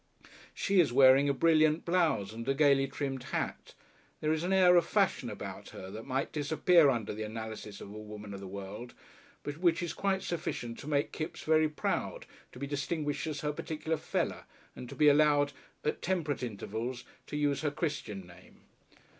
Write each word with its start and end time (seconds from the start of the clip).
She 0.55 0.79
is 0.79 0.91
wearing 0.91 1.29
a 1.29 1.31
brilliant 1.33 1.85
blouse 1.85 2.33
and 2.33 2.49
a 2.49 2.55
gaily 2.55 2.87
trimmed 2.87 3.25
hat. 3.25 3.75
There 4.19 4.33
is 4.33 4.43
an 4.43 4.51
air 4.51 4.75
of 4.75 4.83
fashion 4.87 5.29
about 5.29 5.69
her 5.69 5.91
that 5.91 6.07
might 6.07 6.31
disappear 6.31 6.89
under 6.89 7.13
the 7.13 7.21
analysis 7.21 7.79
of 7.81 7.89
a 7.93 7.99
woman 7.99 8.33
of 8.33 8.39
the 8.39 8.47
world, 8.47 8.95
but 9.43 9.57
which 9.57 9.83
is 9.83 9.93
quite 9.93 10.23
sufficient 10.23 10.79
to 10.79 10.87
make 10.87 11.11
Kipps 11.11 11.43
very 11.43 11.69
proud 11.69 12.25
to 12.51 12.57
be 12.57 12.65
distinguished 12.65 13.27
as 13.27 13.41
her 13.41 13.53
particular 13.53 13.95
"feller," 13.95 14.45
and 14.75 14.89
to 14.89 14.95
be 14.95 15.07
allowed 15.07 15.53
at 15.85 16.01
temperate 16.01 16.41
intervals 16.41 17.03
to 17.27 17.37
use 17.37 17.61
her 17.61 17.69
Christian 17.69 18.25
name. 18.25 18.61